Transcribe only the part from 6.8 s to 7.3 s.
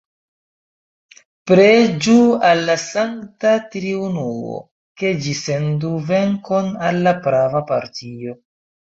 al la